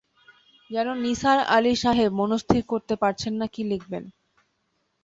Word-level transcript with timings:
যেন 0.71 0.87
নিসার 1.03 1.39
আলি 1.55 1.73
সাহেব 1.75 2.09
মনস্থির 2.21 2.61
করতে 2.71 2.93
পারছেন 3.01 3.33
না 3.39 3.47
কী 3.53 3.61
লিখবেন। 3.63 4.03